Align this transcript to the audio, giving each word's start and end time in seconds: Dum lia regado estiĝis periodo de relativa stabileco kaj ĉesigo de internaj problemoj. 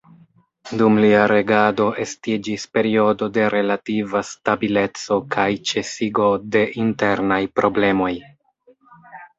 Dum 0.77 0.95
lia 1.01 1.19
regado 1.31 1.85
estiĝis 2.05 2.65
periodo 2.77 3.29
de 3.37 3.43
relativa 3.57 4.25
stabileco 4.31 5.19
kaj 5.37 5.49
ĉesigo 5.75 6.33
de 6.57 6.67
internaj 6.87 7.43
problemoj. 7.61 8.13